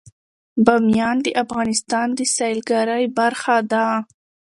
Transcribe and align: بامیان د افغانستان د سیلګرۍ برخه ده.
بامیان 0.65 1.17
د 1.23 1.27
افغانستان 1.43 2.07
د 2.17 2.19
سیلګرۍ 2.35 3.05
برخه 3.17 3.57
ده. 3.71 3.87